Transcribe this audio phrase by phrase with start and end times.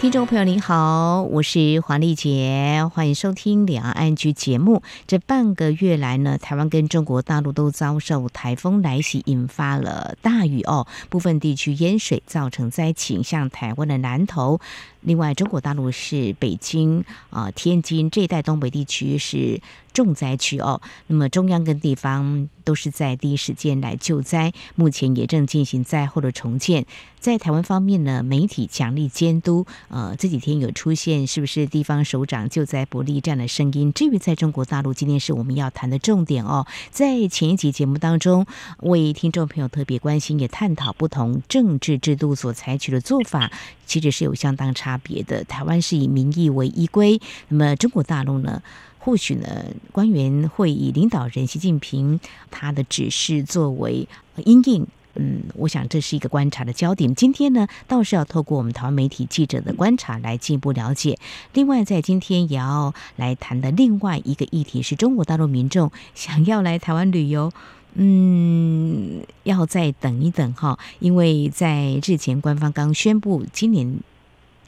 [0.00, 4.82] 听众朋友您好，我是黄丽杰，欢迎收听两岸局节目。
[5.06, 14.58] 这半个月来呢，台湾跟中国大陆都遭受台风来袭，引发了大雨哦，部分地区淹水，造成灾情，像台湾的南投。
[15.02, 19.60] 另外，中国大陆是北京啊、天津这一带东北地区是
[19.92, 20.80] 重灾区哦。
[21.06, 26.86] 那么中央跟地方都是在第一时间来救灾，目前也正进行灾后的重建。
[27.18, 33.92] 在台湾方面呢，媒体强力监督，呃，这几天有出现是不是地方首长救灾不力这样的声音？
[33.92, 36.66] 至于在中国大陆，今天是我们要谈的重点哦。
[36.90, 38.46] 在前一集节目当中，
[38.78, 43.50] 为听众朋友特别关心，也探讨不同政治制度所采取的做法，
[43.84, 44.90] 其实是有相当差。
[45.02, 48.62] 别的，台湾是以民意为依归，那么中国大陆呢？
[49.02, 52.20] 或许呢，官员会以领导人习近平
[52.50, 54.06] 他的指示作为
[54.44, 57.14] 因应，嗯，我想这是一个观察的焦点。
[57.14, 61.18] 今天呢，倒是要透过我们台湾媒体记者的观察来进一步了解。
[61.54, 67.50] 另外，在今天也要来谈的另外一个议题是中国大陆民众想要来台湾旅游。
[67.94, 73.98] 嗯，要再等一等哈，因为在日前官方刚宣布今年。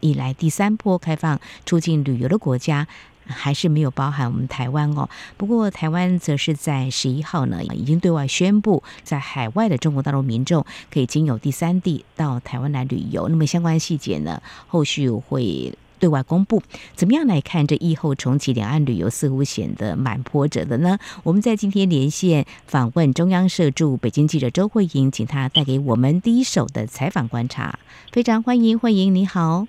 [0.05, 2.89] 以来第三波开放出境旅游的国家，
[3.33, 5.09] 还是没有包含我们台湾哦。
[5.37, 13.29] 不过台湾则是在十一号呢，已经对外宣布，在海外的中国大陆民众可以经由第三地到台湾来旅游。
[13.29, 16.63] 那么相关细节呢，后续会对外公布。
[16.95, 20.99] 怎么样来看这疫后重启两岸旅游，似乎显得蛮波折的呢？
[21.23, 27.79] 我们在今天连线访问中央社驻北京记者周慧莹，请她带给我们第一手的采访观察。
[28.11, 29.67] 非常欢迎，慧莹，你好。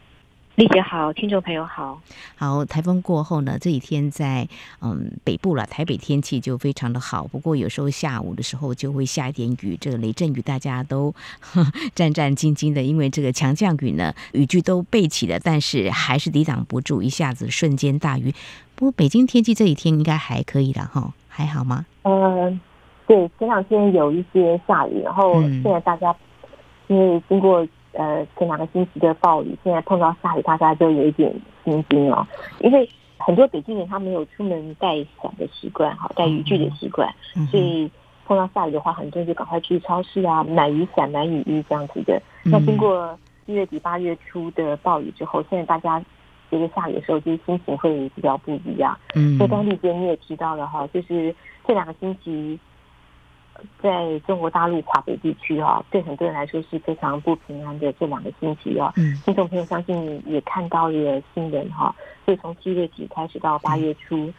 [0.56, 2.00] 丽姐好，听众朋友好。
[2.36, 4.48] 好，台风过后呢，这几天在
[4.82, 7.26] 嗯北部了，台北天气就非常的好。
[7.26, 11.66] 不过有时候下午的时候就会下一点雨，这个雷阵雨大家都呵
[11.96, 18.32] 战战兢兢的，因为这个强降雨呢，雨具都备齐了，但是还是抵挡不住一下子瞬间大雨。
[18.76, 21.84] 不过北京天气这几天应该还可以了哈，还好吗？
[22.04, 22.62] 嗯，
[23.08, 26.16] 对，前两天有一些下雨，然后现在大家
[26.86, 27.68] 因为经过。
[27.94, 31.32] 呃，前两个星期的暴雨，现在碰到下雨，大家就有一点
[31.64, 32.28] 心惊哦。
[32.60, 37.08] 因为很多北京人他没有出门带伞的习惯，哈，带雨具的习惯，
[37.52, 37.90] 所以
[38.26, 42.22] 碰到下雨的话，很多人就赶快去超市啊买雨伞、买雨衣这样子的。
[42.44, 46.04] 那经过七月底八月初的暴雨之后，现在大家
[46.50, 48.98] 这个下雨的时候，就是心情会比较不一样。
[49.14, 51.34] 嗯，所以刚丽姐你也提到了哈，就是
[51.68, 52.60] 这两个星期。
[53.82, 58.94] 在中国大陆华北地区啊，对很多人来说是非常不平安的这两个星期啊。
[58.98, 61.94] 嗯，听众朋友相信也看到了新闻哈，
[62.26, 64.32] 所以从七月底开始到八月初，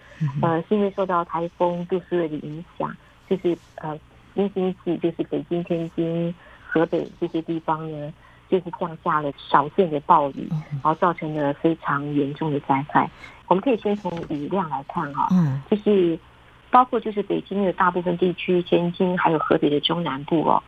[0.42, 2.94] 呃，是因为受到台风杜苏芮的影响，
[3.28, 3.98] 就是呃，
[4.34, 6.34] 京津冀就是北京、天津、
[6.66, 8.12] 河北这些地方呢，
[8.48, 13.10] 就是降下了少见的暴雨，然后造成了非常严重的灾害。
[13.48, 16.18] 我们可以先从雨量来看哈，嗯，就是。
[16.74, 20.60] 包括就是北京的大部分地区，天津还有河北的中南部哦，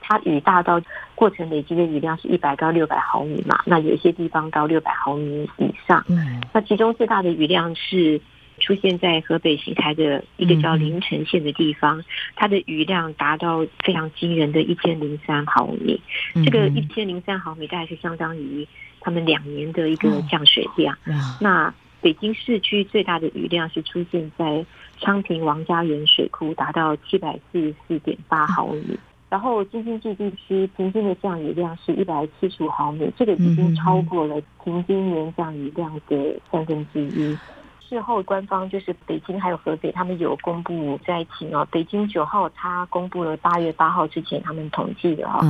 [0.00, 0.82] 它雨大到
[1.14, 6.04] 过程累积的雨量是一百到六百毫米嘛，那有一些地方到六百毫米以上。
[6.08, 8.20] 嗯，那其中最大的雨量是
[8.58, 12.02] 出现在河北邢台的一个叫临城县的地方，
[12.34, 16.00] 它的雨量达到非常惊人的一千零三毫米。
[16.44, 18.66] 这个一千零三毫米大概是相当于
[19.00, 20.98] 他们两年的一个降水量。
[21.40, 24.66] 那北京市区最大的雨量是出现在
[24.98, 28.98] 昌平王家园水库，达到七百四十四点八毫米。
[29.30, 37.38] 然后京津冀地区平均的降雨量是一百七十五毫米，这个已经超过了平均年降雨量的三分之一。
[37.80, 41.66] 事后官方就是北京还有河北，他们有公布灾情哦。
[41.70, 45.40] 北京九号他公布了八月八号之前他们统计的哈，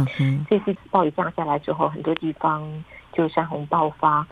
[0.50, 2.62] 这次暴雨降下来之后，很多地方
[3.12, 4.27] 就山洪爆发。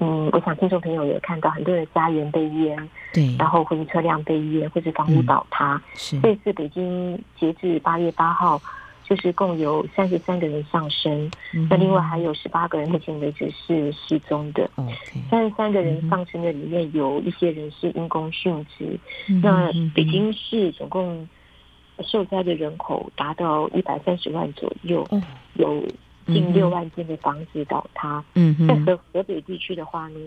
[0.00, 5.74] 嗯，我想听众朋友也看到很多的家园被淹，对，然后或者车辆被淹，或者房屋倒塌。
[5.74, 8.60] 嗯、是这次北京截至八月八号，
[9.04, 14.68] 就是共有三十三个人丧生，嗯、那另外还有十八个人目前为止是失踪的。
[15.30, 18.98] 三十三个人丧生的里面有一些人是因公殉职。
[19.28, 21.28] 嗯、那北京市总共
[22.00, 25.22] 受灾的人口达到一百三十万左右，嗯、
[25.54, 25.82] 有。
[26.26, 28.22] 近六万间的房子倒塌。
[28.34, 30.18] 嗯，在河河北地区的话呢，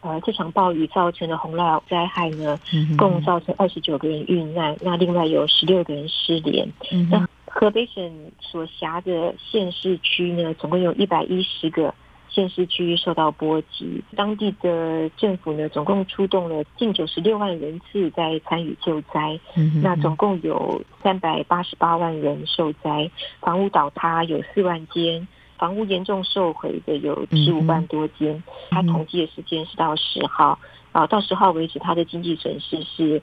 [0.00, 2.58] 呃，这场暴雨造成的洪涝灾害呢，
[2.96, 6.68] 共造成二十九个人遇难，那另外有十六个人失联。
[6.92, 11.92] 嗯，那河北省所辖的县市区呢，总共有一百一十个
[12.38, 19.40] 县市区受到波及，当地的政府呢，总共出动了近九十六万人次在参与救灾。
[19.82, 25.26] 那总共有三百八十八万人受灾，房屋倒塌有四万间，
[25.56, 28.40] 房屋严重受毁的有十五万多间。
[28.70, 30.56] 他统计的时间是到十号，
[30.92, 33.20] 啊，到十号为止，他的经济损失是。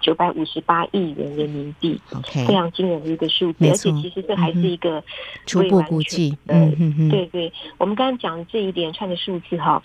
[0.00, 2.00] 九百五十八亿元人民币
[2.46, 5.02] 非常惊人的一个数字，错而且其实这还是一个
[5.46, 6.36] 初步估计。
[6.46, 9.82] 嗯嗯嗯，对对，我们刚刚讲的这一连串的数字哈，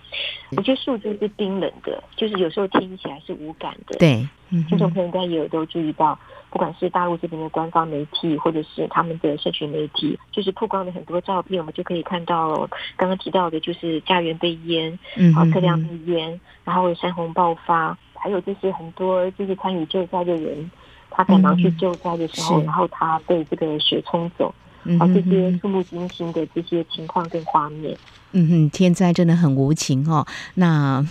[0.57, 3.97] 我觉得数字是冰冷的，就是有时候听起来是无感的。
[3.97, 4.27] 对，
[4.67, 6.17] 听众朋友应该也有都注意到，
[6.49, 12.67] 不管是大陆这边的官方媒体，或者是他们的社群媒体，就是曝光了很多照片，我们就可以看到
[12.97, 17.97] 刚刚提到的，就是家园被淹，嗯，好，车辆被淹，然后山洪爆发。
[18.19, 20.69] 还有就是很多就是参与救灾的人，
[21.09, 24.53] 他赶忙去救灾的时候，嗯、然后他被这个雪冲走，
[24.99, 27.97] 啊，这些触目惊心的这些情况跟画面。
[28.31, 30.23] 嗯哼，天灾真的很无情哦。
[30.53, 31.03] 那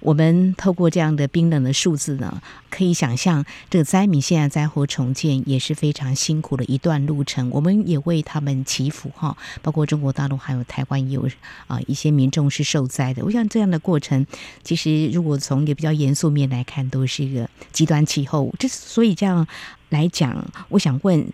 [0.00, 7.48] 我们透过这样的冰冷的数字呢，可以想象这个灾民现在灾后重建也是非常辛苦的一段路程。
[7.50, 11.28] 我们也为他们祈福哈，包括中国大陆还有台湾也有
[11.68, 13.24] 啊一些民众是受灾的。
[13.24, 14.26] 我想这样的过程，
[14.64, 18.52] 其实如果从一个比较严肃面来看，都是一个极端气候。
[18.58, 19.46] 之所以这样
[19.90, 21.24] 来讲，我想问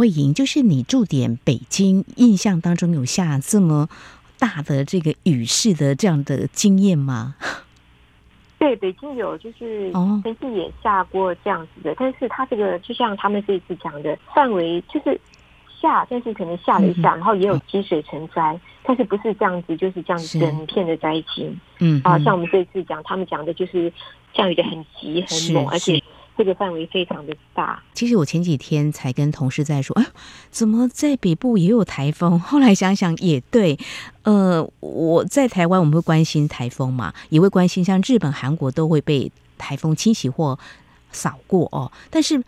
[0.00, 3.90] 慧颖，就是你驻点北京，印象当中有下这么
[4.38, 7.34] 大的这个雨势的这样的经验吗？
[8.58, 15.20] 对，北京有，就是曾经也下过这样子的，哦、但是它这个就像他们这一次讲的范围，就是
[15.78, 21.54] 下，但是可能下了一下，嗯、然后也有积水成灾，哦、但是不是这样子，就是这样子整片的灾情。
[21.80, 23.92] 嗯哼，啊，像我们这一次讲，他们讲的就是
[24.32, 26.02] 降雨的很急很猛，而且。
[26.40, 27.82] 这个范围非常的大。
[27.92, 30.06] 其实我前几天才跟同事在说，哎，
[30.50, 32.40] 怎么在北部也有台风？
[32.40, 33.78] 后来想想也对，
[34.22, 40.58] 呃，我在台湾我们会关心台风嘛，也会关心像日本、韩国都会被台风侵袭或
[41.12, 42.42] 扫过哦，但是。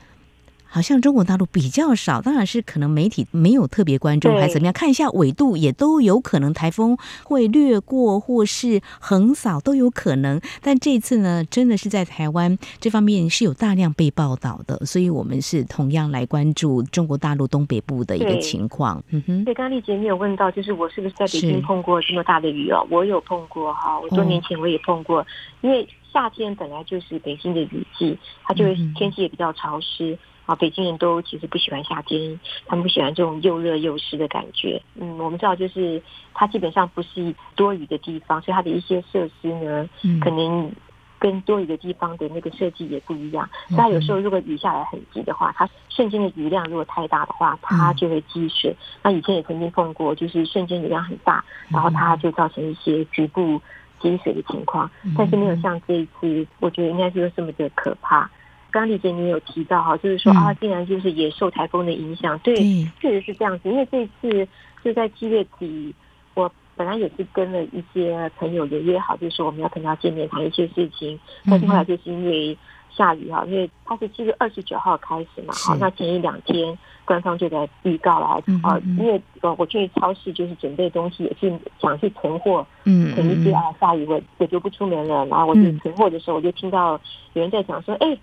[0.72, 4.72] 好像中国大陆比较少，当然是可能媒体没有特别关注，还是怎么样？
[4.72, 10.40] 看一下纬度，也都有可能台风会掠过或是横扫都有可能。
[10.62, 19.04] 但这次呢，真的是在台湾这方面是有大量被报道的，所以我们是同样来关注中国大陆东北部的一个情况。
[19.10, 22.86] 嗯哼，对，刚刚丽姐你有问到，就是我是不是在北京碰过这么大的雨哦？
[22.88, 25.26] 我有碰过哈，我多年前我也碰过，哦、
[25.60, 30.14] 因为夏天本来就是北京的雨季，它就会天气也比较潮湿。
[30.14, 34.82] 嗯啊，北京人都其实不喜欢夏天，他们不喜欢这种又热又湿的感觉。
[34.96, 36.02] 嗯，我们知道，就是
[36.34, 40.72] 它基本上不是多雨的地方，所以它的一些设施呢，嗯、可能
[41.20, 43.48] 跟多雨的地方的那个设计也不一样。
[43.68, 48.72] 所以它有时候如果雨下来很急的话，它瞬间的雨量如果太大的话，它就会积水。
[48.72, 53.60] 嗯、那以前也曾经碰过，就是瞬间雨量很大，然后它就造成一些局部
[54.00, 58.28] 积水的情况，但是没有像这一次，我觉得应该是这么的可怕。
[58.72, 62.56] 刚刚丽姐你有提到哈，就是说啊，竟然就是也受台风的影响，对，
[62.98, 63.68] 确实是这样子。
[63.68, 64.48] 因为这次
[64.82, 65.94] 就在七月底，
[66.32, 72.56] 我本来也是跟了一些朋友也约好，就是说我们要可能要见面谈一些事情，但是后来就是因为
[72.90, 86.98] 下雨哈，因为它是七月二十九号开始嘛，好，那前一两天官方就在预告了啊，因为呃我去超市就是准备东西，也是想去囤货，嗯，囤一些啊，下雨我我就不出门了，然后我就囤货的时候，我就听到
[87.34, 88.06] 有人在讲说，哎。
[88.08, 88.18] 因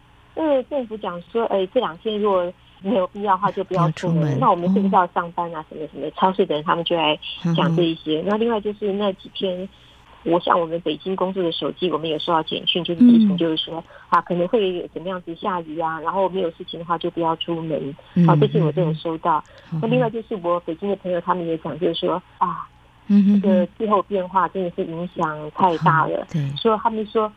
[0.47, 4.39] 为政府讲说，哎，这两天如果没有必要的话，就不要出门。
[4.39, 5.65] 那我们是不是要上班啊？
[5.69, 6.09] 什么什么？
[6.11, 7.19] 超市的人他们就来
[7.55, 8.21] 讲这一些。
[8.21, 9.67] 嗯、那另外就是那几天，
[10.23, 17.93] 我像我们北京工作的手机，我们也收到简讯，就是提醒，就是说、嗯、啊，可能会有怎么样子下雨啊，然后没有事情的话就不要出门。
[18.25, 19.43] 好、啊，这些我都有收到。
[19.73, 22.65] 嗯、那另外就是我北京的朋友，他们也讲，就是说啊，
[23.41, 26.25] 这个气候变化真的是影响太大了。
[26.31, 27.29] 对，所以他们说。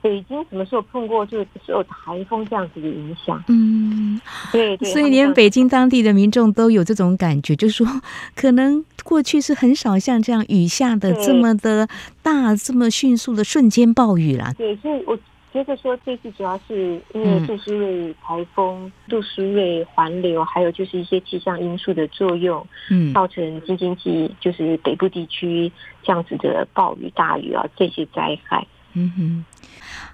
[0.00, 3.42] 北京什么时候碰过就是有台风这样子的影响？
[3.48, 4.20] 嗯，
[4.52, 4.88] 对对。
[4.88, 8.00] 所以连北京当地的民众都有这种感觉，就是说
[8.36, 11.88] 可能过去是很少像这样雨下的这么的
[12.22, 14.54] 大、这么迅速的瞬间暴雨啦。
[14.56, 15.18] 对，所以我
[15.52, 25.72] 觉得说这次主要是因为杜苏芮台风、杜苏芮环流，还有就是一些气象因素的作用，嗯，造成京津冀就是北部地区
[26.04, 28.64] 这样子的暴雨、大雨啊这些灾害。
[28.98, 29.44] 嗯哼。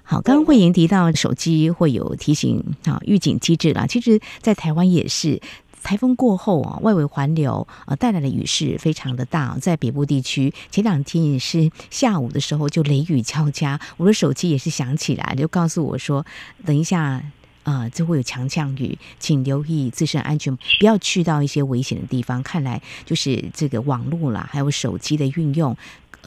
[0.03, 3.87] 好，刚刚慧莹提到手机会有提醒啊预警机制啦。
[3.87, 5.41] 其实，在台湾也是
[5.81, 16.23] 台风过后啊，外围环流啊带来的雨势非常的大，在北部地区前两天也是下午的时候就雷雨交加，我的手机也是响起来，就告诉我说，
[16.63, 17.23] 等一下
[17.63, 22.43] 啊就会有强降雨，请留意自身安全，不要去到一些危险的地方。
[22.43, 25.75] 看来就是这个网络啦，还有手机的运用。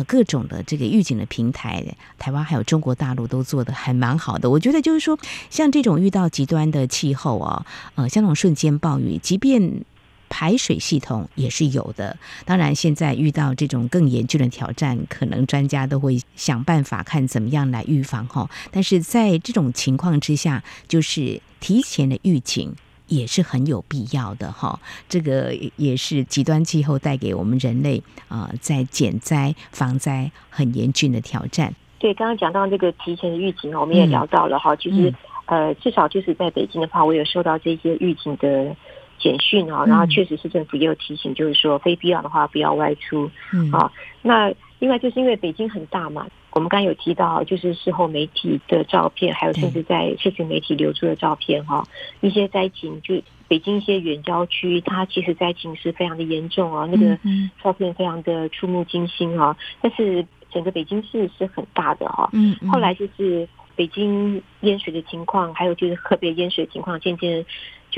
[0.04, 1.84] 各种的这个预警的平台，
[2.18, 4.48] 台湾还有中国大陆都做的还蛮好的。
[4.48, 5.18] 我觉得就是说，
[5.50, 9.82] 像这种遇到极端的气候啊，呃，像那种瞬间暴雨，即便
[10.28, 12.16] 排水系统也是有的。
[12.44, 18.48] 当然，现在遇到这种更严峻的挑战，可能专家都会想办法看怎么样来预防哈。
[18.70, 22.74] 但是在这种情况之下，就是提前的预警。
[23.08, 31.74] 也是很有必要的哈，这个也是极端气候带给我们人类啊、呃，在减灾防灾很严峻的挑战。
[31.98, 35.12] 对，刚刚讲到这个提前的预警，我们也聊到了哈、嗯，其实
[35.46, 38.76] 呃，至少就是在北京的话，我有收到这些预警的
[39.18, 43.30] 简讯啊，然后确实是政府也有提醒，就是说非必要的话不要外出。
[43.52, 43.90] 嗯啊，
[44.22, 46.26] 那另外就是因为北京很大嘛。
[46.52, 51.86] 我们刚刚有提到，就是事后媒体的照片，还有甚至在社群媒体流出的照片，哈，
[52.20, 57.18] 一些灾情，就北京一些远郊区，它其实灾情是非常的严重啊，那个
[57.62, 59.56] 照片非常的触目惊心啊。
[59.80, 67.44] 但是整个北京市是很大的哈，嗯，后来就是北京淹水的情况，还有就是河北淹水的情况，渐渐。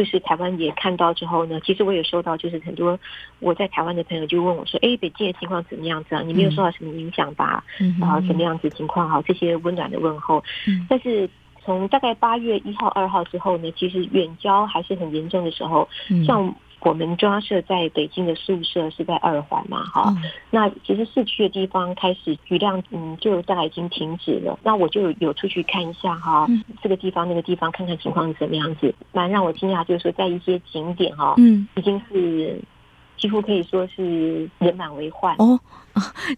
[0.00, 2.98] 就是台湾也看到之后呢，其实我也收到，就是很多
[3.38, 6.22] 我在台湾的朋友就问我说：“哎，北京的情况怎么样子啊？
[6.22, 7.62] 你没有受到什么影响吧？
[8.00, 9.20] 然后什么样子情况哈？
[9.26, 10.42] 这些温暖的问候。
[10.88, 11.28] 但是
[11.62, 15.86] 从大概八月一号、二号之后呢，其实远郊还是很严重的时候，
[16.24, 16.54] 像。
[16.82, 24.58] 我们中央社在北京的宿舍是在二环嘛，哈、嗯，那其实市区的地方开始雨量，嗯，就大概已经停止了。
[24.62, 28.94] 那我就有出去看一下哈、嗯，这个地方那个地方看看情况是什么样子。
[29.12, 32.60] 蛮让我惊讶，就是说在一些景点哈，嗯，已经是。
[33.20, 35.60] 几乎可以说是人满为患哦，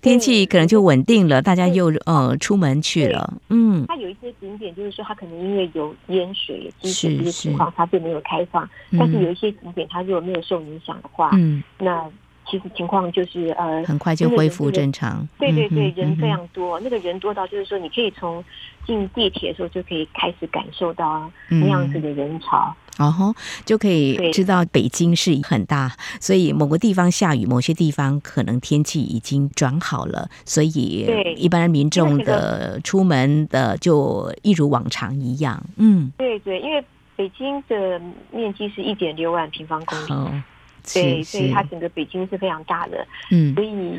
[0.01, 3.35] 天气可能就稳定了，大家又呃出门去了。
[3.49, 8.69] 嗯，它有一些景点，就是说它可能因为有淹水、积水这些情况，它并没有开放。
[8.99, 12.11] 但是有一些景点，它如果没有受影响的话，嗯，那。
[12.53, 15.27] 其实情况就是呃，很快就恢复正常。
[15.39, 18.45] 对对对，人非常多，那个人多到就是说，你可以从
[18.87, 31.07] 进地铁的时候就可以开始感受到那样子的人潮，然后就可以知道北京是很大，所以某个地方下雨，某些地方可能天气已经转好了，所以
[31.39, 35.65] 一般民众的出门的就一如往常一样。
[35.79, 36.85] 嗯，对对，因为
[37.17, 37.99] 北京的
[38.31, 40.43] 面积是一点六万平方公里。
[40.95, 43.07] 对，所以它整个北京是非常大的。
[43.31, 43.99] 嗯，所以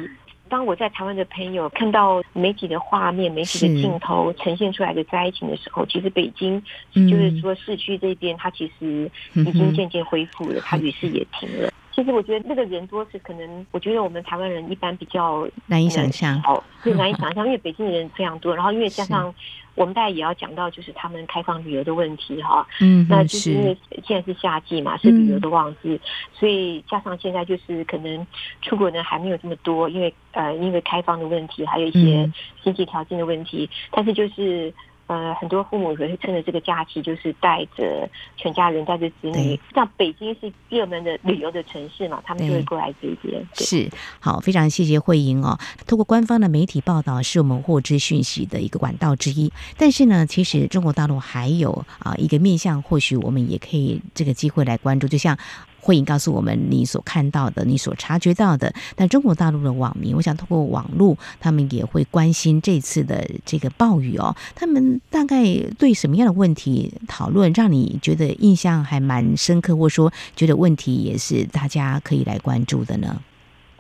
[0.50, 6.62] 当我在台湾的朋友看到媒体的画面、媒体的镜头呈现出来的灾情的时候，其实北京
[6.94, 11.72] 就是说市区这边，它其实已经渐渐恢复了，它雨势也停了。
[11.96, 19.34] 其实我觉得那个人多是可能，我觉得我们台湾人一般比较难以想象，哦，就难以 想象，因为北京的人非常多，然后因为加上。
[19.76, 22.68] 我们大概也要讲到，就是他们开放旅游的问题哈。
[22.80, 26.00] 嗯，那就是因为现在是夏季嘛，是旅游的旺季，
[26.34, 28.26] 所以加上现在就是可能
[28.62, 32.32] 出国呢还没有这么多，因为呃，因为开放的问题，还有一些
[32.64, 34.74] 经济条件的问题，但是就是。
[35.08, 39.60] 呃，很多父母也会趁着这个假期，就是带着全家人，带着子女。
[39.76, 43.46] 像北京是热门的旅游的城市嘛，他们就会过来这边。
[43.54, 45.60] 是，好，非常谢谢慧莹哦。
[45.86, 49.52] 透过官方的媒体报道，是我们获知讯息的一个管道之一。
[49.78, 55.38] 但是呢，其实中国大陆还有啊一个面向，或许我们也可以这个机会来关注，就像。
[55.84, 58.74] 慧莹告诉我们你所看到的，你所察觉到的。
[58.96, 64.34] 但中国大陆的网民，我想通过网络，他们也会关心这次的这个暴雨哦。
[64.56, 65.44] 他们大概
[65.78, 73.22] 对什么样的问题讨论，让你觉得印象还蛮深刻，或者说觉得问题也是大家可以来关注的呢？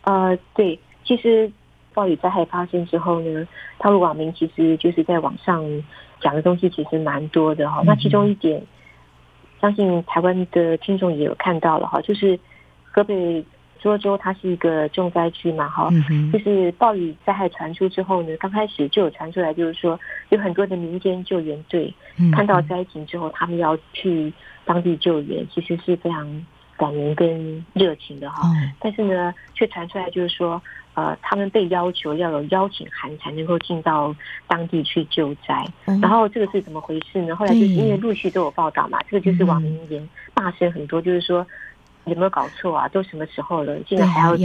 [0.02, 1.50] 呃，对，其实
[1.94, 3.48] 暴雨灾害发生之后呢，
[3.80, 5.64] 他们网民其实就是在网上
[6.22, 7.84] 讲的东西其实蛮多的哈、哦。
[7.86, 8.62] 那其中一点。
[9.64, 12.38] 相信台湾的听众也有看到了哈，就是
[12.84, 13.42] 河北
[13.82, 15.90] 涿州，它是一个重灾区嘛哈，
[16.34, 19.98] 就是暴雨灾害传出之后呢，刚开始就有传出来，就是说
[20.32, 21.94] 有很多的民间救援队
[22.34, 24.34] 看到灾情之后，他们要去
[24.66, 26.46] 当地救援，其实是非常
[26.78, 28.44] 感人跟热情的哈，
[28.80, 30.62] 但是呢，却传出来就是说。
[30.96, 34.16] 呃，他们被要求要有邀请函才能够进到
[34.46, 37.36] 当地去救灾，嗯，然后这个是怎么回事呢？
[37.36, 40.00] 后来就是因为陆续都有报道嘛，这个就是网民也
[40.36, 41.44] 骂声很多，就是说
[42.06, 42.88] 有没有搞错啊？
[42.90, 44.44] 都什么时候了，竟然还要再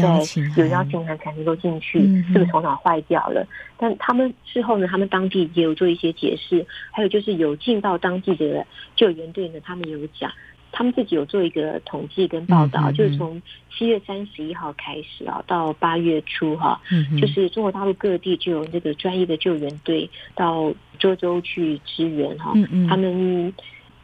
[0.56, 3.46] 有邀请函才能够进去，这个头脑坏掉了。
[3.76, 8.66] 但他们事后呢，他们当地也有做一些解释，还有就是有进到当地的
[8.96, 10.32] 救援队呢，他们有讲。
[10.70, 16.80] 他们自己有做一个统计跟报道，嗯嗯嗯，就是从七月三十一号开始啊，到八月初哈，
[17.20, 22.52] 就是中国大陆各地就有这个专业的救援队到涿州去支援哈，
[22.88, 23.52] 他们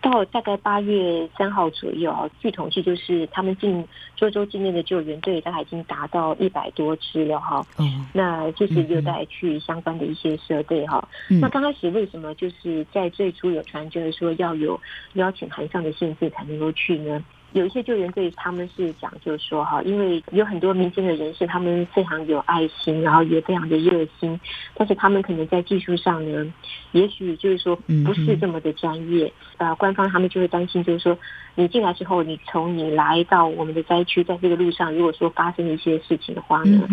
[0.05, 3.83] 到大概八月三号左右啊，据统计就是他们进
[4.19, 7.67] 涿州境内的救援队大概已经达到一百多支了哈。
[7.79, 11.09] 嗯，那就是又带去相关的一些设备哈。
[11.31, 14.79] 嗯，那刚开始为什么就是在最初有传就是说要有
[15.15, 17.25] 邀请函上的限制才能够去呢？
[17.55, 24.39] 有一些救援队，他们是讲，就是说哈，因为有很多民间的人士，他们非常有爱心，然后也非常的热心，
[24.75, 26.53] 但是他们可能在技术上呢，
[26.91, 29.33] 也许就是说不是这么的专业。
[29.59, 31.17] 呃，官方他们就会担心，就是说
[31.55, 36.89] 你进来之后，你从你来到我们的灾区，在这个路上，如果说发生一些事情的话呢，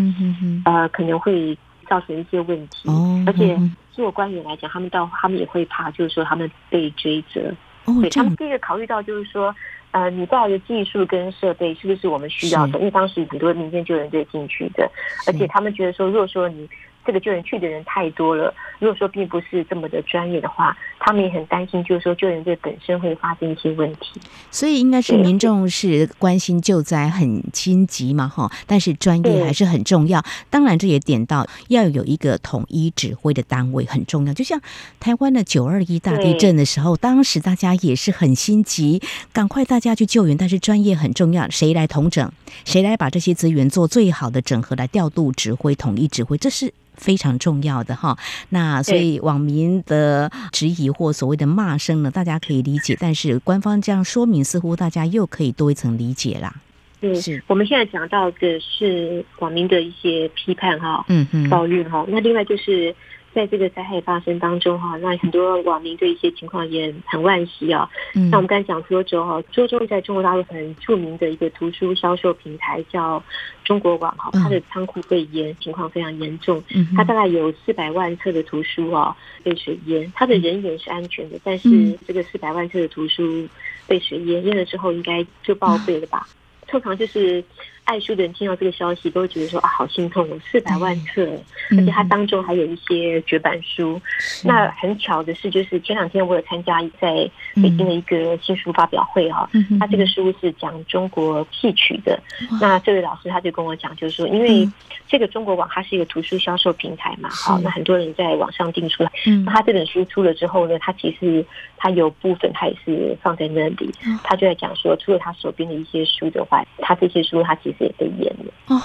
[0.65, 1.57] 呃，可能会
[1.89, 2.87] 造成一些问题。
[3.25, 3.59] 而且
[3.91, 7.51] 做官员来讲，他们到他们也会怕，就是说他们被追责。
[7.99, 9.55] 对，他们第一个考虑到就是说。
[9.91, 12.79] 呃，你带来的技术跟设备是不是我们需要的？
[12.79, 14.89] 因为当时很多民间救援队进去的，
[15.27, 16.69] 而且他们觉得说，如果说你。
[17.05, 24.21] 这个救援去的人太多了，如果说并不是这么的专业的话，他们也很担心，就是说救援队本身会发生一些问题。
[24.51, 30.23] 所以应该是民众是关心救灾很心急嘛，哈，但是专业还是很重要。
[30.49, 34.33] 当然，这也点到要有一个统一指挥的单位很重要。
[34.33, 34.61] 就像
[34.99, 39.01] 台湾的九二一大地震的时候，当时大家也是很心急，
[39.33, 42.31] 赶快大家去救援，但是专业很重要，谁来统整？
[42.63, 46.37] 谁来把这些资源做最好的整合，来调度指挥、统一指挥？
[46.37, 46.71] 这是。
[47.01, 48.15] 非常重要的哈，
[48.49, 56.53] 那所以网民的质疑或所谓的骂声呢，大家可以理解，但是官方这样说明，似乎大家又可以多一层理解啦。
[57.01, 62.95] 嗯，是我们现在讲到的是网民的一些批判哈，嗯嗯，抱怨哈，那另外就是。
[63.33, 67.89] 在这个灾害发生当中哈，那很多网民对一些情况也很惋惜啊。
[68.13, 73.23] 嗯，那我们刚才讲涿州哈，涿州在中国大陆很著名的一个图书销售平台叫
[73.63, 76.61] 中国网哈，它的仓库被淹，情况非常严重。
[76.73, 83.47] 嗯，它大概有四百万册的图书啊被水淹，它的人员是安全的，但是这个四百万册的图书
[83.87, 86.27] 被水淹，淹了之后应该就报废了吧？
[86.67, 87.43] 通常就是。
[87.83, 91.27] 爱书的人听到这个消息，都会觉得说啊，好心痛哦，四百万册，
[91.71, 93.99] 而且它当中还有一些绝版书。
[94.43, 102.17] 嗯、那很巧的是，就是前两天我有参加在北京的一个新书发表会哈，嗯、他这个书是讲中国戏曲的。
[102.39, 104.69] 嗯、那这位老师他就跟我讲，就是说，因为
[105.09, 109.03] 这个中国网它是一个图书销售平台嘛，好，那很多人在网上订书。
[109.25, 113.91] 嗯，那他这本书出了之后呢，他其实他有部分他也是放在那里，
[114.23, 117.70] 他就在讲说，除了他手边的一些书的话，他这些书他其实。
[117.79, 118.81] 也被淹了哦，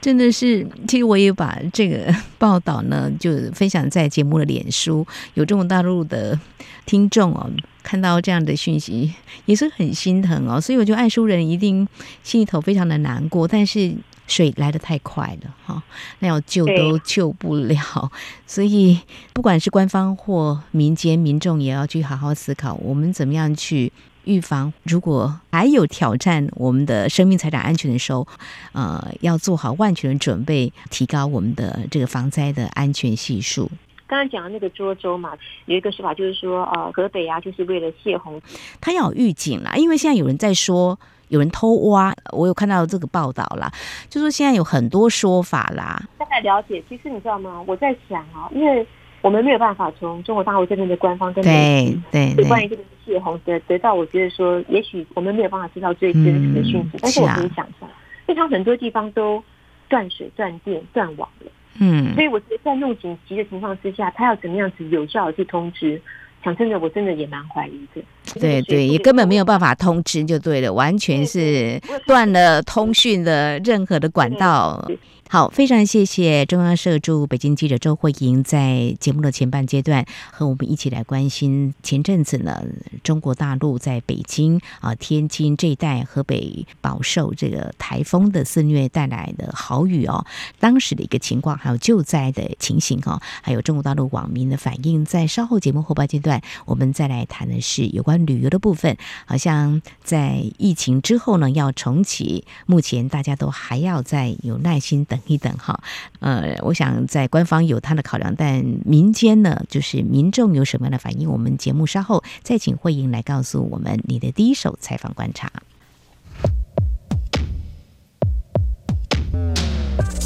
[0.00, 0.66] 真的是。
[0.88, 5.06] 其实我也把这个 报道呢，就分享在节目的脸书。
[5.34, 6.38] 有中国大陆的
[6.86, 7.50] 听众哦，
[7.82, 9.14] 看到这样的讯息
[9.46, 10.60] 也是很心疼哦。
[10.60, 11.86] 所以我觉得爱书人一定
[12.22, 13.46] 心里头非常的难过。
[13.46, 13.94] 但是
[14.26, 15.82] 水来的太快了哈，
[16.20, 17.76] 那要救都救不了。
[18.46, 18.98] 所以
[19.32, 23.92] 不管是官方或民间民众，也要去好好思考，我们怎么样去。
[24.30, 28.24] 预防，如果还有挑战我们的生命财产安全的时候，
[28.72, 33.68] 呃，要做好万全的准备，提高我们的这个防灾的安全系数。
[34.06, 35.32] 刚刚讲的那个涿州嘛，
[35.66, 38.40] 有一个说法就是说，呃，河北啊，就是为了泄洪，
[38.80, 43.72] 他要有预警啦，因为现在有人在说有人偷挖，我有看到这个报道啦，
[44.08, 46.00] 就说现在有很多说法啦。
[46.16, 47.60] 大概了解，其实你知道吗？
[47.66, 48.86] 我在想啊，因为。
[49.22, 57.88] 我们没有办法从中国大陆这边的官方跟对对关于这个泄洪得得到，我觉得说，也许我们没有办法知道最真实的讯息，但是我可以想象，
[58.28, 59.42] 因为它很多地方都
[59.88, 66.00] 断水、断电、断网了，嗯，所以我觉得在那么紧急的情况之下，他要怎么样子有效的去通知？
[66.42, 68.02] 讲真的，我真的也蛮怀疑的。
[68.40, 74.88] 对对，也根本没有办法通知，就对了，完全是断了通讯的任何的管道。
[75.32, 82.60] 好，非常谢谢中央社驻北京记者周慧莹在节目的前半阶段和我们一起来关心前阵子呢，
[83.04, 90.26] 中国大陆在北京啊、天津这一带、河北饱受这个台风的肆虐带来的豪雨哦，
[90.58, 98.96] 当时的一个情况，还有救灾的情形哈，还有中国大陆网民的反应，在稍后节目后半阶段，我们再来谈的是有关旅游的部分。
[99.26, 105.19] 好像在疫情之后呢，要重启，目前大家都还要再有耐心等。
[105.26, 105.80] 一等哈，
[106.20, 111.30] 呃，我想在官方有他的考量，但民间呢，就是民众有什么样的反应？
[111.30, 115.50] 我们节目稍后再请慧莹来告诉我们你的第一手采访观察。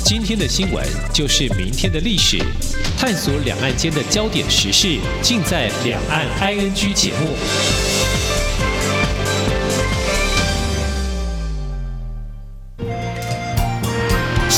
[0.05, 2.39] 今天的新闻就是明天的历史，
[2.99, 7.94] 探索两岸间的焦点时事，尽在《两岸 ING》节目。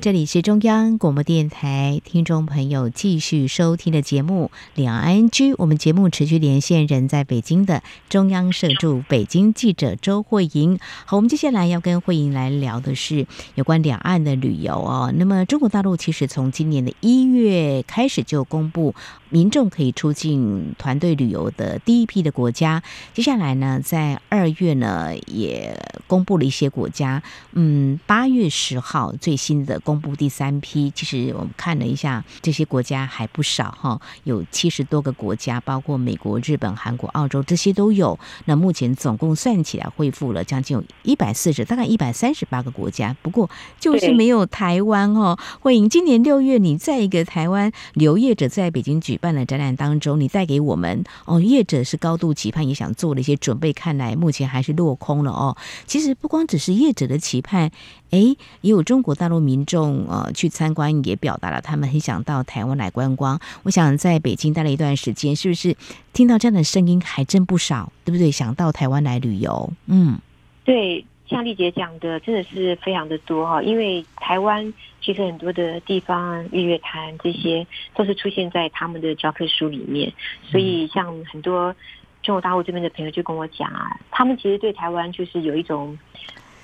[0.00, 5.52] 这里是中央广播电台，听众朋友继续收听的节目《两岸居》。
[5.58, 10.78] 我们节目持续连线人在北京的中央社驻北京记者周慧莹。
[11.04, 15.12] 好，我们接下来要跟慧莹来聊的是有关两岸的旅游哦。
[15.14, 18.94] 那么，中国大陆其实从今年的一月开始就公布
[19.30, 22.82] 民众可以出境团队旅游的第一批的国家。
[23.12, 27.22] 接下来呢，在二月呢也公布了一些国家。
[27.52, 29.80] 嗯，八月十号最新的。
[29.80, 38.18] 公布第三批，其实我们看了一下，这些国家还不少哈，有七十多个国家，包括美国、日本、韩国、澳洲这些都有。
[38.44, 43.16] 那目前总共算起来，恢复了将近有一百四十，大概一百三十八个国家。
[43.22, 45.38] 不过就是没有台湾哦。
[45.60, 55.56] 慧莹，今年六月你在一个台湾留业者在北京举办的展览当中，你带给我们哦，业者是高度期盼，也想做了一些准备，看来目前还是落空了哦。
[55.86, 57.70] 其实不光只是业者的期盼。
[58.10, 58.18] 哎，
[58.62, 63.38] 也有中国大陆民众呃去参观，也表达了他们很想到台湾来观光。
[63.62, 65.76] 我想在北京待了一段时间，是不是
[66.12, 68.28] 听到这样的声音还真不少，对不对？
[68.32, 70.18] 想到台湾来旅游，嗯，
[70.64, 73.62] 对，像丽姐讲的，真的是非常的多哈。
[73.62, 80.12] 因为台湾其实很多的地方，日月潭这些都是出现在他们的教科书里面，
[80.44, 81.74] 所以像很多
[82.22, 85.98] 中国大陆这边的朋友就跟我讲啊，他们其实对台湾就是有一种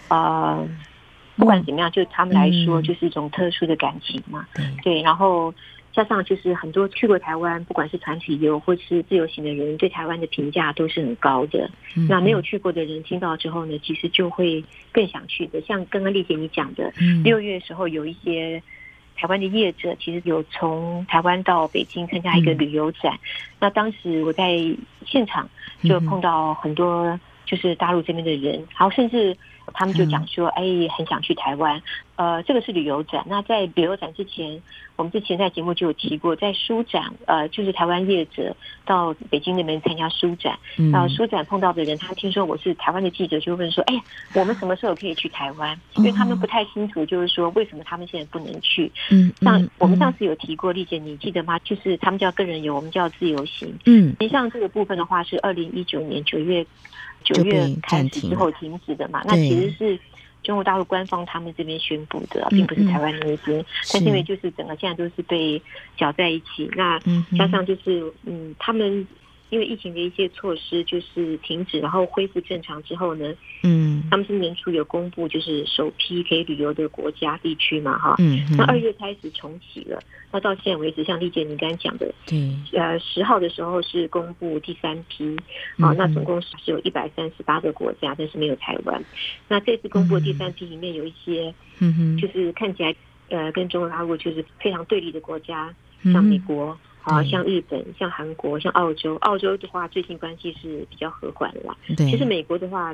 [0.09, 0.66] 呃。
[1.38, 4.46] 不管怎么样，就他们来说，就是一种特殊的感情嘛。
[4.55, 5.53] 嗯、对，然后
[5.96, 11.70] 加上就是很多去过台湾，不管是团体游或是自由行的人，对台湾的评价都是很高的。
[11.96, 15.59] 嗯、那没有去过的人听到之后呢，其实就会更想去的。
[15.62, 16.92] 像刚刚丽姐你讲的，
[17.24, 18.62] 六月的时候有一些
[19.16, 23.14] 台湾的业者，其实有从台湾到北京参加一个旅游展。
[23.14, 23.18] 嗯、
[23.61, 24.54] 那当时我在
[25.06, 25.48] 现场
[25.82, 29.35] 就碰到很多就是大陆这边的人，然后甚至。
[29.74, 30.62] 他们就讲说，哎，
[30.96, 31.83] 很想去台湾。
[32.16, 33.22] 呃，这个是旅游展。
[33.29, 34.62] 那在旅游展之前，
[34.96, 40.59] 我们之前在节目就有提过，在书展，呃，就是台湾业者到北京那边参加书展。
[40.90, 43.94] 然后书展碰到的人，他听说我是台湾的记者，就问说，哎，
[44.33, 45.79] 我们什么时候可以去台湾？
[45.96, 48.90] 因为他们不太清楚，就是说为什么他们现在不能去。
[49.11, 51.59] 嗯，像我们上次有提过，丽姐你记得吗？
[51.59, 53.74] 就是他们叫个人游，我们叫自由行。
[53.85, 56.64] 嗯，实际上这个部分的话是二零一九年九月。
[57.22, 59.98] 九月开始之后停止的嘛，那其实是
[60.42, 63.64] 中国大陆官方他们这边宣布的，并不是台湾那边。
[63.92, 65.61] 但是因为就是整个现在都是被
[65.96, 66.98] 搅在一起，那
[67.37, 69.07] 加上就是嗯，他们。
[69.50, 73.32] 因为疫情的一些措施就是停止，然后恢复正常之后呢，
[73.62, 80.00] 嗯，他们是年初有公布，就是首批可以旅游的国家地区嘛，哈，嗯，那二月开始重启了，
[80.32, 85.37] 那到现在为止，像丽姐你刚才讲的，对，呃，十号的时候是公布第三批，
[85.78, 89.04] 啊，那总共是有一百三十八个国家，但是没有台湾。
[89.46, 92.92] 那这次公布的第三批里面有一些，嗯哼，就是看起来
[93.28, 95.72] 呃跟中国大陆就是非常对立的国家，
[96.12, 96.76] 像美国。
[97.07, 101.77] 啊，像日本、像韩国、像澳洲，澳洲的话最近关系是比较和缓的啦。
[101.97, 102.92] 对，其实美国的话，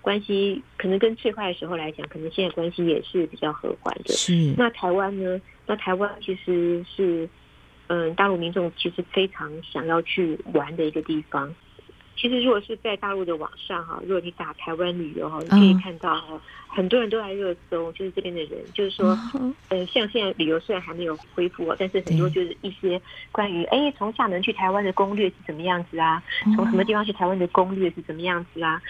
[0.00, 4.14] 关系可能跟最坏的时候来讲，可能现在关系也是比较和缓的。
[4.14, 4.54] 是。
[4.56, 5.40] 那台湾呢？
[5.66, 7.28] 那台湾其实是，
[7.88, 11.52] 嗯，大陆民众其实非常想要去玩的一个地方。
[12.20, 19.18] 其实，如果是在大陆的网上哈，如果你打台湾旅游哈，你可以看到哈，很多人都在热搜，就是这边的人，就是说，
[19.70, 23.00] 嗯，像现在旅游虽然还没有恢复，但是很多就是一些
[23.32, 26.22] 关于哎，从厦门去台湾的攻略是怎么样子啊？
[26.54, 28.82] 从什么地方去台湾的攻略是怎么样子啊？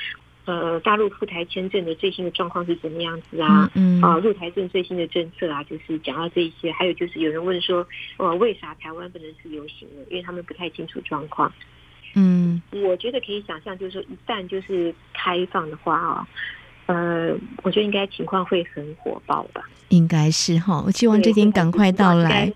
[0.46, 3.70] 呃，大陆赴台签证的最新的状况是怎么样子啊？
[3.74, 6.72] 嗯啊，入台证最新的政策啊，就是讲到这一些。
[6.72, 10.02] 还有就是有人问说，呃，为啥台湾不能自由行呢？
[10.10, 11.52] 因为他们不太清楚状况。
[12.14, 16.28] 嗯，我觉得可以想象，就是说一旦就是开放的话啊，
[16.86, 19.68] 呃，我觉得应该情况会很火爆吧。
[19.88, 22.52] 应该是哈，我希望这天赶快到来。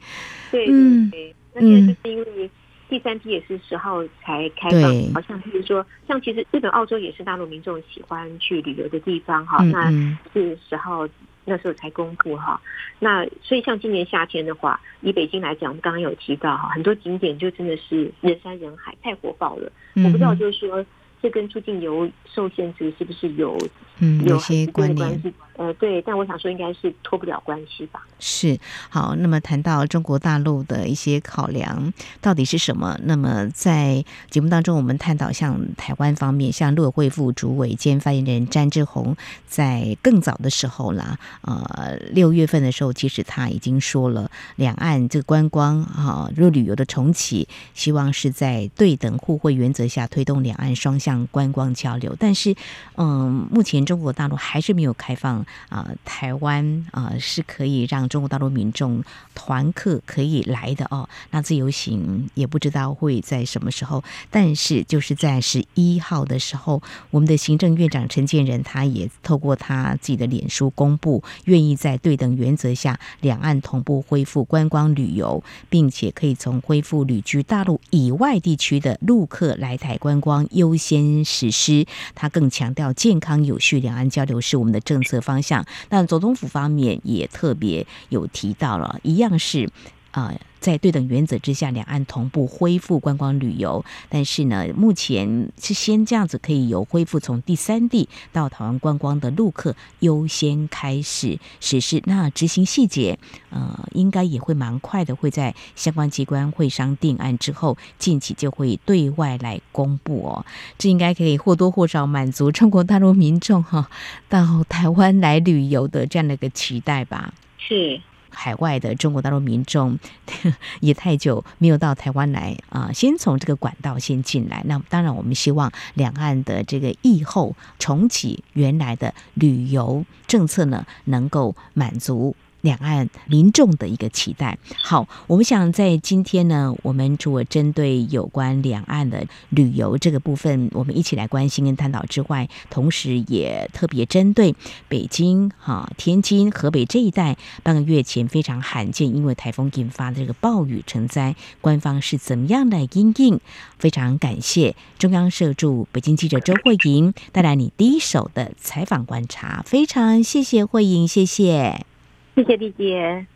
[0.50, 1.10] 对，嗯，
[1.52, 2.50] 那现在就是因为
[2.94, 9.64] 第三批也是十号才开放，好像就是说，像其实日本、澳洲也是大陆民众喜欢去旅游的地方哈。
[9.64, 9.90] 那
[10.32, 11.04] 是十号
[11.44, 12.60] 那时候才公布哈。
[13.00, 19.72] 那所以像今年夏天的话，以北京来讲，我们刚刚有提到哈，很多景点就真的是人山人海，太火爆了。
[19.96, 20.86] 我不知道就是说。
[21.24, 23.56] 这跟出境游受限制是不是有
[23.98, 25.34] 嗯有些关联？
[25.56, 28.04] 呃，对，但我想说应该是脱不了关系吧。
[28.18, 28.58] 是
[28.90, 32.98] 好，那么谈到中国大陆的一些考量到底是什么？
[33.04, 51.13] 那么在节目当中，我们探讨像台湾方面，像陆委会副主委兼发言人詹志宏，在更早的时候啦，呃，六月份的时候，其实他已经说了，两岸这个观光啊，若旅游的重启，希望是在对等互惠原则下推动两岸双向。
[51.30, 52.54] 观光交流，但是，
[52.96, 59.02] 嗯，目前中国大陆还是没有开放啊、台湾啊、是可以让中国大陆民众
[59.34, 61.08] 团客可以来的哦。
[61.30, 80.93] 那自由行也不知道会在什么时候，但是就是在十一号的时候，我们的行政院长陈建仁他也透过他自己的脸书公布，愿意在对等原则下，两岸同步恢复观光旅游，并且可以从恢复旅居大陆以外地区的陆客来台观光优先。
[80.94, 85.64] 先实施，他更强调健康有序两岸交流是我们的政策方向。
[85.90, 89.68] 那总统府方面也特别有提到了，一样是
[90.12, 90.32] 啊。
[90.64, 93.84] 在对等原则之下，两岸同步恢复观光旅游。
[94.08, 102.02] 但是呢，目前是先这样子，可以由恢复从第三地到台湾观光的陆客优先开始实施。
[102.06, 103.18] 那执行细节，
[103.50, 110.46] 呃，应该也会蛮快的，会在相关机关会商定案之后，近期就会对外来公布哦。
[110.78, 113.90] 这应该可以或多或少满足中国大陆民众哈
[114.30, 117.34] 到台湾来旅游的这样的一个期待吧？
[117.58, 118.00] 是。
[118.34, 119.98] 海外的中国大陆民众
[120.80, 124.62] 也太久没有到台湾来啊，先从这个管道先进来。
[124.66, 132.34] 那当然，我们希望两岸的这个疫后重启原来的旅游政策呢，能够满足。
[132.64, 134.58] 两岸民众的一个期待。
[134.82, 144.54] 好，我们想在今天呢，我们除了针对有关两岸的旅游这个部分，我们一起来关心跟探讨之外，同时也特别针对
[144.88, 153.38] 北京、哈、天津、河北这一带，半个月前非常罕见，因为台风引发的这个暴雨成灾，官方是怎么样来因应？
[153.78, 161.84] 非常感谢中央社驻北京记者周慧莹带来你第一手的采访观察，非常谢谢慧莹，谢谢。
[162.34, 163.26] 谢谢丽姐。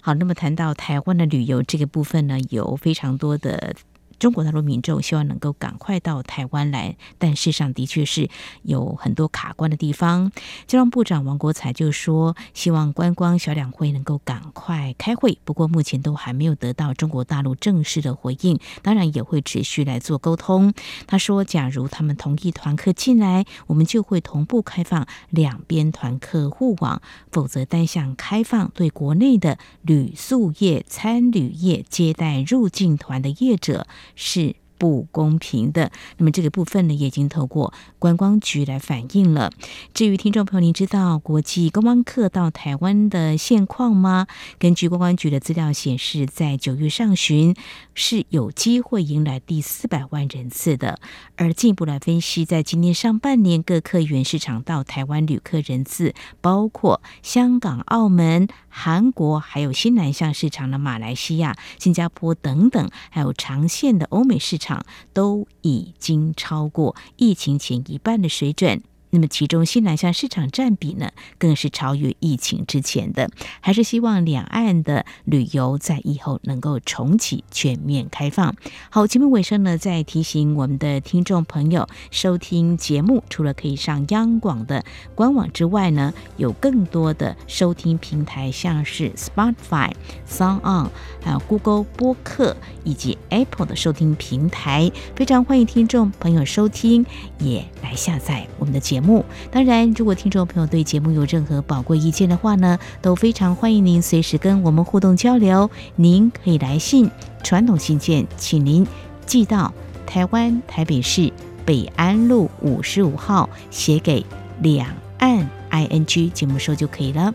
[0.00, 3.74] 好，那么谈到台湾的旅游这个部分呢，有非常多的。
[4.18, 8.28] 中国大陆民众希望能够赶快到台湾来，但事实上的确是
[8.62, 10.32] 有很多卡关的地方。
[10.66, 20.72] 交通部长王国材就说，希望观光小两会能够赶快开会，不过目前都还没有得到中国大陆正式的回应，当然也会持续来做沟通。
[21.06, 27.00] 他说，假如他们同意团客进来，我们就会同步开放两边团客互往；
[27.30, 33.86] 否则单向开放，对国内的旅宿业、餐旅业接待入境团的业者。
[34.14, 35.90] 是不公平的。
[36.18, 39.50] 那么这个部分呢，也已经透过观光局来反映了。
[39.94, 44.26] 至于听众朋友，您知道国际观光客到台湾的现况吗？
[44.58, 47.54] 根据观光局的资料显示，在九月上旬
[47.94, 50.98] 是有机会迎来第四百万人次的。
[51.36, 64.65] 而进一步来分析，在今年上半年各客源市场到台湾旅客人次，包括香港、澳门、韩国，还有新南向市场的马来西亚、新加坡等等，还有长线的欧美市场，
[65.12, 68.82] 都已经超过疫情前一半的水准。
[69.16, 73.30] 那么，其中新南向市场占比呢，更是超越疫情之前的。
[73.62, 78.54] 还是希望两岸的旅游在以后能够重启全面开放。
[78.90, 89.92] 好，节目尾声呢，再提醒我们的听众朋友，收听节目除了可以上央广的官网之外呢，有更多的收听平台，像是 Spotify、
[90.28, 90.90] SoundOn，
[91.22, 97.06] 还有 Google 播客以及 Apple 的收听平台，非常欢迎听众朋友收听，
[97.38, 99.05] 也来下载我们的节目。
[99.50, 105.70] 当然，如果听众朋友对节目有任何宝贵意见的话呢，都非常欢迎您随时跟我们互动交流。
[105.96, 107.10] 您可以来信，
[107.42, 108.86] 传统信件，请您
[109.26, 109.72] 寄到
[110.06, 111.30] 台湾台北市
[111.64, 114.24] 北安路五十五号，写给
[114.60, 114.88] 两
[115.18, 117.34] 岸 i n g 节目收就可以了。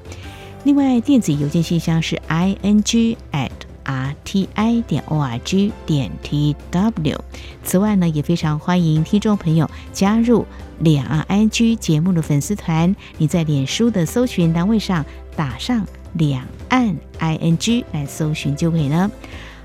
[0.64, 3.51] 另外，电子邮件信箱是 i n g at
[4.32, 7.22] t i 点 o r g 点 t w。
[7.65, 10.46] 此外呢，也非常欢迎听众朋友加入。
[10.80, 19.12] 两岸 ING 节目的粉丝团，你在脸书的搜寻单位上打上“两岸 ING” 来搜寻就可以了。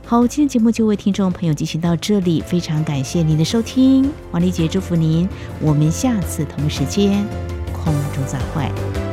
[0.04, 5.28] 好，今天节目就为听众朋友进行到这里，非常感谢您的收听，王丽姐祝福您，
[5.60, 7.24] 我们下次同一时间
[7.72, 9.05] 空中再会。